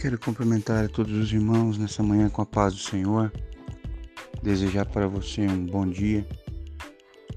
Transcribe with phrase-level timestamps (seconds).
[0.00, 3.30] Quero cumprimentar a todos os irmãos nessa manhã com a paz do Senhor.
[4.42, 6.26] Desejar para você um bom dia,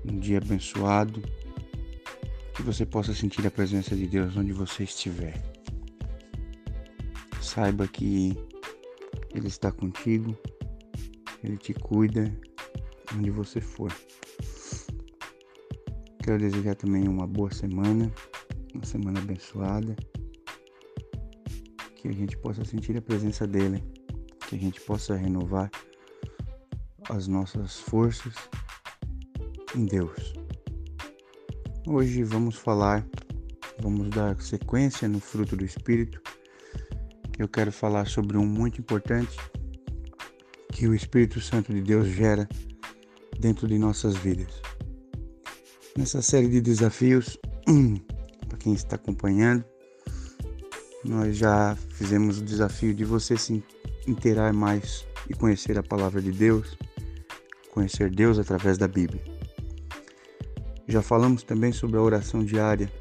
[0.06, 1.22] um dia abençoado,
[2.56, 5.44] que você possa sentir a presença de Deus onde você estiver.
[7.42, 8.34] Saiba que
[9.36, 10.34] Ele está contigo,
[11.44, 12.34] Ele te cuida
[13.14, 13.94] onde você for.
[16.24, 18.10] Quero desejar também uma boa semana,
[18.74, 19.98] uma semana abençoada
[22.04, 23.82] que a gente possa sentir a presença dele,
[24.50, 25.72] que a gente possa renovar
[27.10, 28.34] as nossas forças
[29.74, 30.34] em Deus.
[31.88, 33.08] Hoje vamos falar,
[33.82, 36.22] vamos dar sequência no fruto do Espírito.
[37.40, 39.38] Eu quero falar sobre um muito importante
[40.74, 42.50] que o Espírito Santo de Deus gera
[43.40, 44.62] dentro de nossas vidas.
[45.98, 47.40] Nessa série de desafios,
[48.50, 49.64] para quem está acompanhando,
[51.04, 53.64] nós já fizemos o desafio de você se
[54.08, 56.78] inteirar mais e conhecer a palavra de Deus,
[57.72, 59.22] conhecer Deus através da Bíblia.
[60.88, 62.92] Já falamos também sobre a oração diária,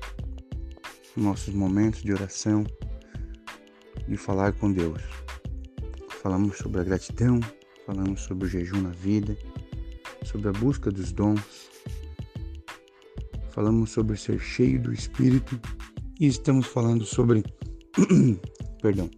[1.16, 2.64] nossos momentos de oração,
[4.08, 5.02] de falar com Deus.
[6.22, 7.40] Falamos sobre a gratidão,
[7.86, 9.36] falamos sobre o jejum na vida,
[10.24, 11.70] sobre a busca dos dons,
[13.50, 15.60] falamos sobre ser cheio do Espírito
[16.18, 17.44] e estamos falando sobre
[18.80, 19.10] perdão,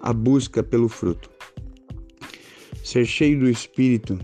[0.00, 1.30] a busca pelo fruto.
[2.82, 4.18] Ser cheio do Espírito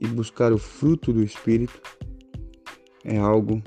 [0.00, 1.80] e buscar o fruto do Espírito
[3.04, 3.62] é algo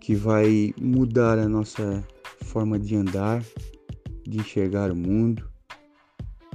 [0.00, 2.06] que vai mudar a nossa
[2.42, 3.44] forma de andar,
[4.26, 5.48] de enxergar o mundo,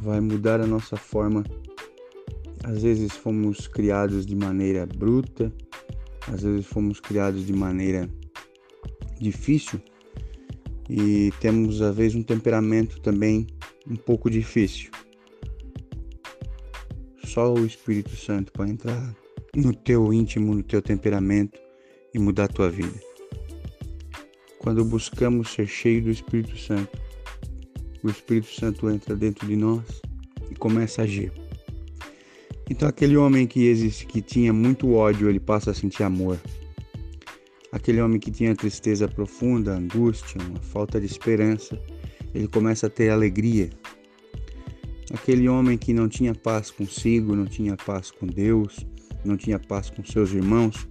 [0.02, 1.44] vai mudar a nossa forma.
[2.64, 5.54] Às vezes fomos criados de maneira bruta,
[6.28, 8.10] às vezes fomos criados de maneira
[9.20, 9.82] difícil
[10.90, 13.48] e temos às vezes um temperamento também
[13.90, 14.92] um pouco difícil.
[17.26, 19.16] Só o Espírito Santo para entrar
[19.56, 21.60] no teu íntimo, no teu temperamento
[22.14, 23.00] e mudar a tua vida.
[24.60, 26.98] Quando buscamos ser cheio do Espírito Santo,
[28.04, 29.84] o Espírito Santo entra dentro de nós
[30.50, 31.32] e começa a agir.
[32.70, 36.40] Então aquele homem que existe, que tinha muito ódio, ele passa a sentir amor.
[37.74, 41.82] Aquele homem que tinha tristeza profunda, angústia, uma falta de esperança,
[42.32, 43.72] ele começa a ter alegria.
[45.12, 48.86] Aquele homem que não tinha paz consigo, não tinha paz com Deus,
[49.26, 50.88] não tinha paz com seus irmãos,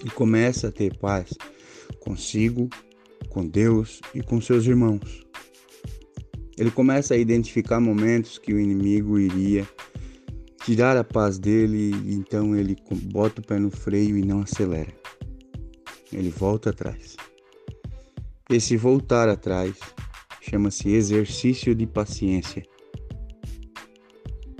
[0.00, 1.34] ele começa a ter paz
[2.00, 2.70] consigo,
[3.28, 5.26] com Deus e com seus irmãos.
[6.56, 9.68] Ele começa a identificar momentos que o inimigo iria
[10.64, 12.78] tirar a paz dele, então ele
[13.12, 15.07] bota o pé no freio e não acelera
[16.12, 17.16] ele volta atrás.
[18.50, 19.76] Esse voltar atrás
[20.40, 22.62] chama-se exercício de paciência.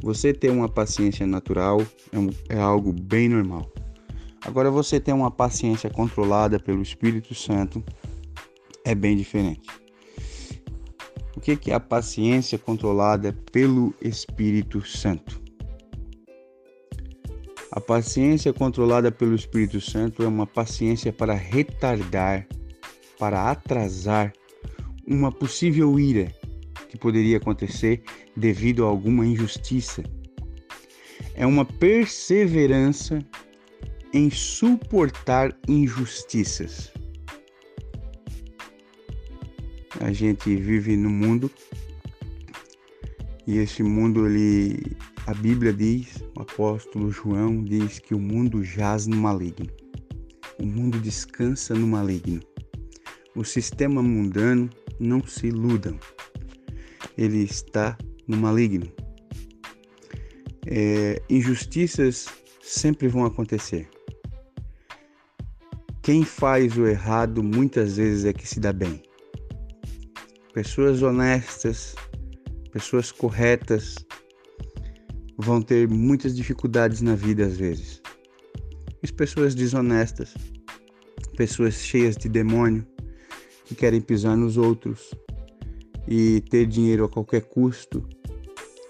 [0.03, 1.81] Você ter uma paciência natural
[2.12, 3.70] é, um, é, algo bem normal.
[4.44, 7.82] Agora, você ter uma paciência controlada pelo Espírito Santo
[8.84, 9.69] é bem diferente.
[11.36, 15.47] O que é a paciência controlada pelo Espírito Santo?
[17.78, 22.44] A paciência controlada pelo Espírito Santo é uma paciência para retardar,
[23.16, 24.33] para atrasar
[25.06, 26.27] uma possível ira
[26.89, 28.03] que poderia acontecer
[28.37, 30.03] devido a alguma injustiça.
[31.37, 33.25] É uma perseverança
[34.12, 36.91] em suportar injustiças.
[40.00, 41.49] A gente vive no mundo
[43.47, 44.97] e esse mundo ele
[45.28, 49.69] a Bíblia diz, o apóstolo João diz que o mundo jaz no maligno.
[50.59, 52.41] O mundo descansa no maligno.
[53.37, 56.00] O sistema mundano não se iludam.
[57.15, 58.91] Ele está no maligno.
[60.66, 62.28] É, injustiças
[62.62, 63.87] sempre vão acontecer.
[66.00, 69.03] Quem faz o errado muitas vezes é que se dá bem.
[70.54, 71.95] Pessoas honestas,
[72.72, 74.08] pessoas corretas,
[75.39, 78.03] vão ter muitas dificuldades na vida às vezes.
[79.03, 80.35] As pessoas desonestas,
[81.37, 82.85] pessoas cheias de demônio,
[83.65, 85.15] que querem pisar nos outros
[86.09, 88.03] e ter dinheiro a qualquer custo,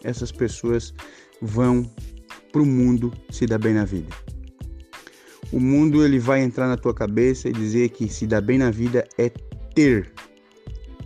[0.02, 0.94] essas pessoas
[1.42, 1.88] vão
[2.50, 4.08] para o mundo se dar bem na vida.
[5.52, 8.70] O mundo ele vai entrar na tua cabeça e dizer que se dar bem na
[8.70, 9.28] vida é
[9.74, 10.12] ter,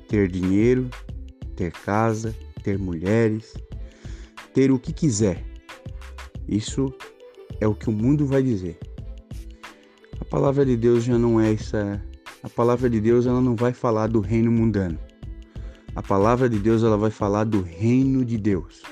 [0.09, 0.89] ter dinheiro,
[1.57, 3.55] ter casa, ter mulheres,
[4.53, 5.45] ter o que quiser.
[6.49, 6.93] Isso
[7.61, 8.79] é o que o mundo vai dizer.
[10.21, 12.03] A palavra de Deus já não é essa.
[12.43, 14.99] A palavra de Deus ela não vai falar do reino mundano.
[15.95, 18.83] A palavra de Deus ela vai falar do reino de Deus.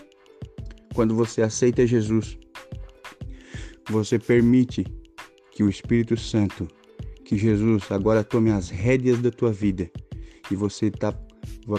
[0.95, 2.39] Quando você aceita Jesus,
[3.89, 4.85] você permite
[5.51, 6.69] que o Espírito Santo,
[7.25, 9.91] que Jesus agora tome as rédeas da tua vida
[10.51, 11.15] e você tá,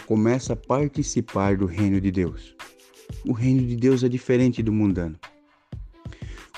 [0.06, 2.56] começa a participar do reino de Deus.
[3.26, 5.18] O reino de Deus é diferente do mundano.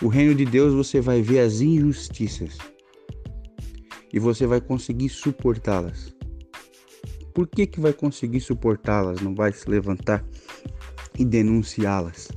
[0.01, 2.57] O reino de Deus você vai ver as injustiças
[4.11, 6.13] e você vai conseguir suportá-las.
[7.33, 9.21] Por que que vai conseguir suportá-las?
[9.21, 10.23] Não vai se levantar
[11.17, 12.29] e denunciá-las?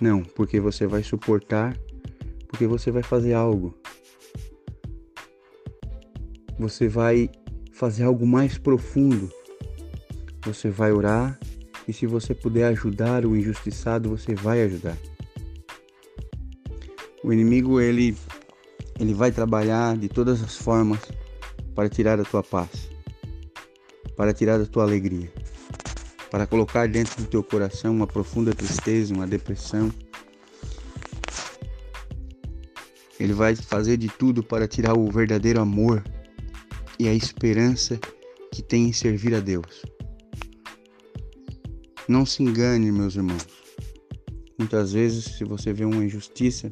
[0.00, 1.76] Não, porque você vai suportar,
[2.48, 3.74] porque você vai fazer algo.
[6.58, 7.30] Você vai
[7.72, 9.30] fazer algo mais profundo.
[10.44, 11.38] Você vai orar
[11.86, 14.96] e se você puder ajudar o injustiçado, você vai ajudar.
[17.22, 18.16] O inimigo ele
[18.98, 21.00] ele vai trabalhar de todas as formas
[21.74, 22.88] para tirar a tua paz,
[24.16, 25.32] para tirar a tua alegria,
[26.30, 29.90] para colocar dentro do teu coração uma profunda tristeza, uma depressão.
[33.18, 36.02] Ele vai fazer de tudo para tirar o verdadeiro amor
[36.98, 37.98] e a esperança
[38.52, 39.82] que tem em servir a Deus.
[42.08, 43.46] Não se engane, meus irmãos.
[44.58, 46.70] Muitas vezes, se você vê uma injustiça,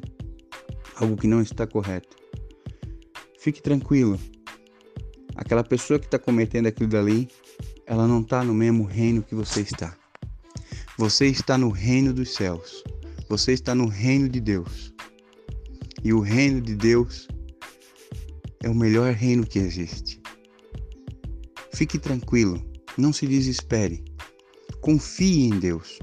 [0.95, 2.17] algo que não está correto,
[3.39, 4.19] fique tranquilo.
[5.35, 7.29] Aquela pessoa que está cometendo aquilo dali,
[7.85, 9.97] ela não está no mesmo reino que você está.
[10.97, 12.83] Você está no reino dos céus.
[13.29, 14.93] Você está no reino de Deus.
[16.03, 17.27] E o reino de Deus
[18.61, 20.21] é o melhor reino que existe.
[21.73, 22.61] Fique tranquilo,
[22.97, 24.03] não se desespere.
[24.81, 25.99] Confie em Deus.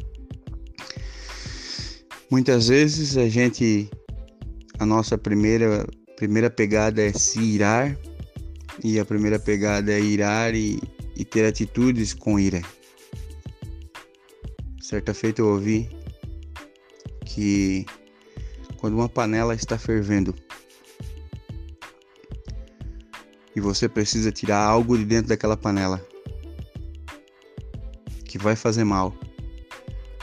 [2.30, 3.90] Muitas vezes a gente
[4.78, 5.86] a nossa primeira
[6.16, 7.96] primeira pegada é se irar
[8.82, 10.80] e a primeira pegada é irar e,
[11.16, 12.62] e ter atitudes com ira.
[14.80, 15.88] Certa feita eu ouvi
[17.24, 17.84] que
[18.78, 20.34] quando uma panela está fervendo
[23.54, 26.04] e você precisa tirar algo de dentro daquela panela,
[28.28, 29.14] que vai fazer mal,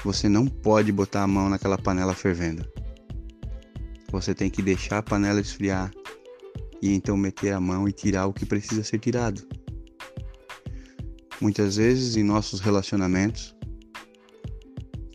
[0.04, 2.64] você não pode botar a mão naquela panela fervendo.
[4.12, 5.92] Você tem que deixar a panela esfriar
[6.82, 9.42] e então meter a mão e tirar o que precisa ser tirado.
[11.42, 13.56] Muitas vezes em nossos relacionamentos,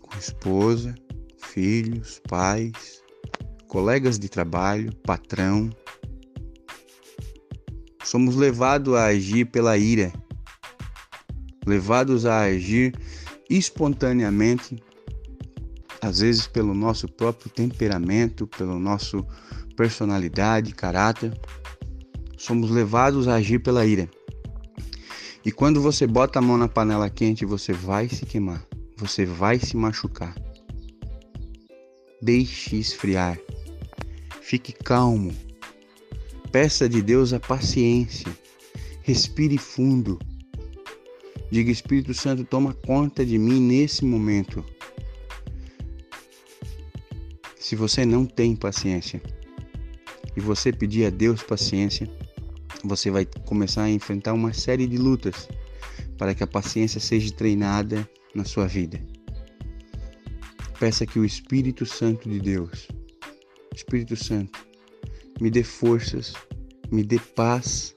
[0.02, 0.92] com esposa,
[1.38, 3.02] filhos, pais,
[3.68, 5.70] colegas de trabalho, patrão,
[8.02, 10.12] somos levados a agir pela ira
[11.66, 12.94] levados a agir
[13.48, 14.82] espontaneamente,
[16.00, 19.26] às vezes pelo nosso próprio temperamento, pelo nosso
[19.76, 21.38] personalidade, caráter,
[22.36, 24.08] somos levados a agir pela ira.
[25.44, 28.66] E quando você bota a mão na panela quente, você vai se queimar,
[28.96, 30.34] você vai se machucar.
[32.20, 33.38] Deixe esfriar.
[34.42, 35.32] Fique calmo.
[36.52, 38.30] Peça de Deus a paciência.
[39.02, 40.18] Respire fundo.
[41.50, 44.64] Diga, Espírito Santo, toma conta de mim nesse momento.
[47.58, 49.20] Se você não tem paciência
[50.36, 52.08] e você pedir a Deus paciência,
[52.84, 55.48] você vai começar a enfrentar uma série de lutas
[56.16, 59.04] para que a paciência seja treinada na sua vida.
[60.78, 62.86] Peça que o Espírito Santo de Deus,
[63.74, 64.64] Espírito Santo,
[65.40, 66.32] me dê forças,
[66.92, 67.94] me dê paz,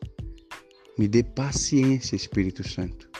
[0.98, 3.13] me dê paciência, Espírito Santo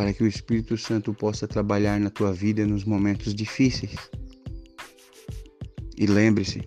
[0.00, 3.94] para que o Espírito Santo possa trabalhar na tua vida nos momentos difíceis.
[5.94, 6.66] E lembre-se,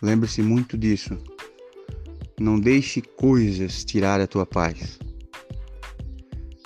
[0.00, 1.18] lembre-se muito disso.
[2.38, 5.00] Não deixe coisas tirar a tua paz.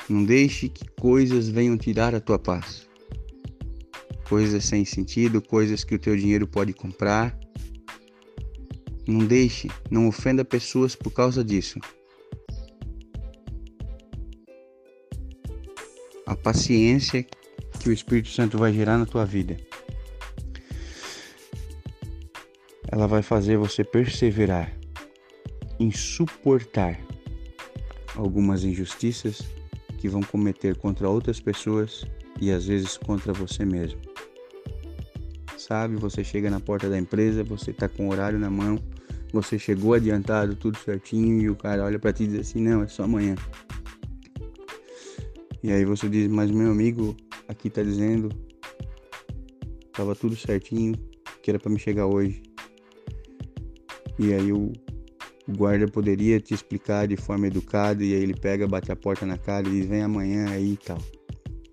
[0.06, 2.86] Não deixe que coisas venham tirar a tua paz.
[4.28, 7.34] Coisas sem sentido, coisas que o teu dinheiro pode comprar.
[9.06, 11.80] Não deixe, não ofenda pessoas por causa disso.
[16.28, 17.24] A paciência
[17.80, 19.56] que o Espírito Santo vai gerar na tua vida.
[22.86, 24.70] Ela vai fazer você perseverar
[25.80, 27.00] em suportar
[28.14, 29.40] algumas injustiças
[29.96, 32.04] que vão cometer contra outras pessoas
[32.38, 34.00] e às vezes contra você mesmo.
[35.56, 38.78] Sabe, você chega na porta da empresa, você tá com o horário na mão,
[39.32, 42.82] você chegou adiantado, tudo certinho e o cara olha para ti e diz assim: "Não,
[42.82, 43.34] é só amanhã".
[45.62, 47.16] E aí você diz, mas meu amigo
[47.48, 48.28] aqui tá dizendo
[49.98, 50.94] tava tudo certinho,
[51.42, 52.40] que era para me chegar hoje.
[54.16, 54.72] E aí o,
[55.48, 59.36] guarda poderia te explicar de forma educada e aí ele pega, bate a porta na
[59.36, 60.98] cara e diz: vem amanhã aí e tal.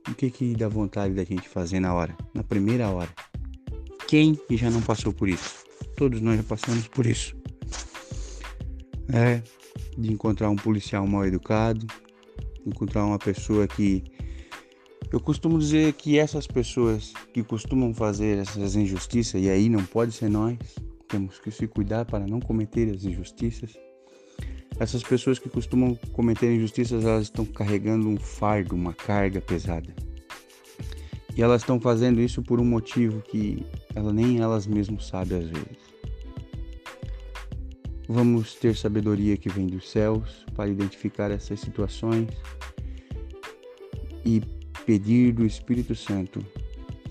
[0.10, 2.16] O que que dá vontade da gente fazer na hora?
[2.34, 3.10] Na primeira hora.
[4.08, 5.64] Quem já não passou por isso?
[5.96, 7.36] Todos nós já passamos por isso.
[9.14, 9.42] É
[9.98, 11.86] de encontrar um policial mal educado,
[12.66, 14.04] encontrar uma pessoa que
[15.12, 20.12] eu costumo dizer que essas pessoas que costumam fazer essas injustiças, e aí não pode
[20.12, 20.58] ser nós,
[21.08, 23.74] temos que se cuidar para não cometer as injustiças.
[24.80, 29.96] Essas pessoas que costumam cometer injustiças, elas estão carregando um fardo, uma carga pesada.
[31.36, 35.46] E elas estão fazendo isso por um motivo que ela nem elas mesmas sabem às
[35.46, 35.85] vezes.
[38.08, 42.30] Vamos ter sabedoria que vem dos céus para identificar essas situações
[44.24, 44.42] e
[44.86, 46.46] pedir do Espírito Santo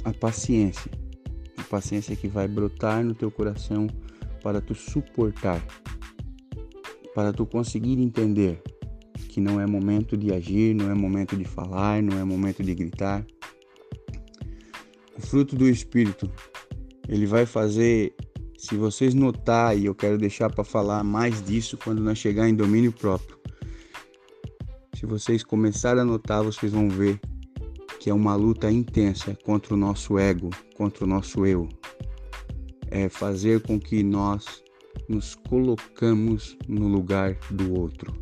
[0.04, 0.90] a paciência,
[1.56, 3.88] a paciência que vai brotar no teu coração
[4.40, 5.60] para tu suportar,
[7.14, 8.62] para tu conseguir entender
[9.28, 12.72] que não é momento de agir, não é momento de falar, não é momento de
[12.72, 13.26] gritar.
[15.16, 16.30] O fruto do Espírito,
[17.08, 18.14] ele vai fazer
[18.64, 22.54] se vocês notar, e eu quero deixar para falar mais disso quando nós chegar em
[22.54, 23.38] domínio próprio.
[24.94, 27.20] Se vocês começarem a notar, vocês vão ver
[28.00, 31.68] que é uma luta intensa contra o nosso ego, contra o nosso eu.
[32.90, 34.64] É fazer com que nós
[35.10, 38.14] nos colocamos no lugar do outro.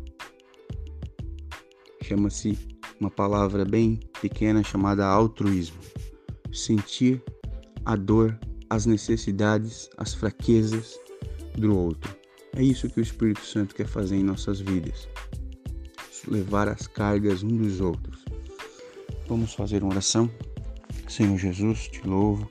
[2.01, 2.57] Chama-se
[2.99, 5.79] uma palavra bem pequena chamada altruísmo.
[6.51, 7.23] Sentir
[7.85, 8.37] a dor
[8.73, 10.99] as necessidades, as fraquezas
[11.55, 12.15] do outro.
[12.55, 15.07] É isso que o Espírito Santo quer fazer em nossas vidas.
[16.27, 18.25] Levar as cargas um dos outros.
[19.27, 20.27] Vamos fazer uma oração.
[21.07, 22.49] Senhor Jesus, te louvo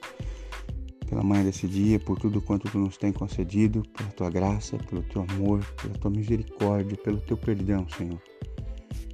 [1.08, 5.02] pela manhã desse dia, por tudo quanto tu nos tem concedido, pela tua graça, pelo
[5.02, 8.22] teu amor, pela tua misericórdia, pelo teu perdão, Senhor,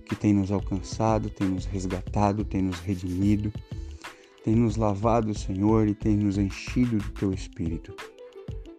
[0.04, 3.50] que tem nos alcançado, tem nos resgatado, tem nos redimido
[4.48, 7.94] tem nos lavado, Senhor, e tem nos enchido do teu Espírito.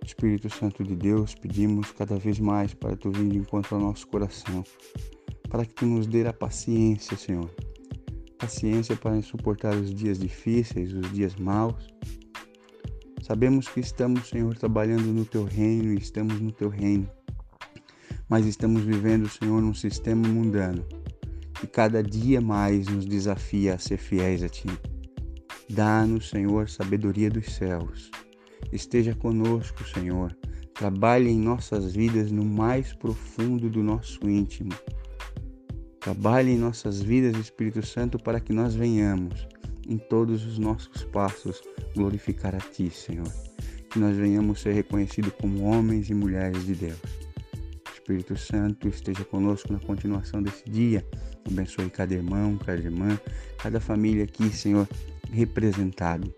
[0.03, 4.07] Espírito Santo de Deus, pedimos cada vez mais para tu vir de encontro ao nosso
[4.07, 4.63] coração,
[5.47, 7.47] para que tu nos dê a paciência, Senhor.
[8.39, 11.87] Paciência para suportar os dias difíceis, os dias maus.
[13.21, 17.07] Sabemos que estamos, Senhor, trabalhando no teu reino e estamos no teu reino,
[18.27, 20.83] mas estamos vivendo, Senhor, num sistema mundano
[21.61, 24.67] que cada dia mais nos desafia a ser fiéis a ti.
[25.69, 28.09] Dá-nos, Senhor, sabedoria dos céus.
[28.71, 30.35] Esteja conosco, Senhor.
[30.73, 34.71] Trabalhe em nossas vidas no mais profundo do nosso íntimo.
[35.99, 39.47] Trabalhe em nossas vidas, Espírito Santo, para que nós venhamos,
[39.87, 41.61] em todos os nossos passos,
[41.95, 43.31] glorificar a Ti, Senhor.
[43.91, 46.99] Que nós venhamos ser reconhecidos como homens e mulheres de Deus.
[47.93, 51.05] Espírito Santo esteja conosco na continuação desse dia.
[51.45, 53.19] Abençoe cada irmão, cada irmã,
[53.57, 54.87] cada família aqui, Senhor,
[55.31, 56.33] representado.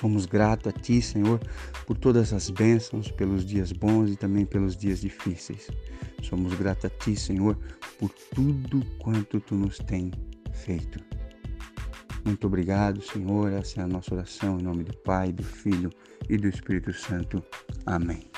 [0.00, 1.40] Somos gratos a Ti, Senhor,
[1.86, 5.68] por todas as bênçãos, pelos dias bons e também pelos dias difíceis.
[6.22, 7.58] Somos gratos a Ti, Senhor,
[7.98, 10.12] por tudo quanto Tu nos tem
[10.52, 11.02] feito.
[12.24, 13.52] Muito obrigado, Senhor.
[13.52, 15.90] Essa é a nossa oração em nome do Pai, do Filho
[16.28, 17.42] e do Espírito Santo.
[17.86, 18.37] Amém.